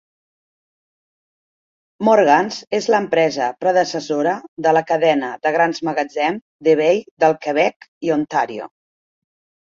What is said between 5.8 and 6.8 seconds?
magatzems The